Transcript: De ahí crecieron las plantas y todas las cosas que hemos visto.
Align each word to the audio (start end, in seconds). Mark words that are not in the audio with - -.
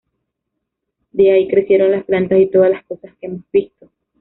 De 1.11 1.31
ahí 1.31 1.47
crecieron 1.47 1.91
las 1.91 2.05
plantas 2.05 2.39
y 2.39 2.47
todas 2.47 2.71
las 2.71 2.83
cosas 2.85 3.11
que 3.19 3.27
hemos 3.27 3.43
visto. 3.53 3.91